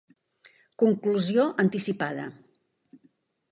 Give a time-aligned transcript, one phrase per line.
[0.83, 2.25] Conclusió anticipada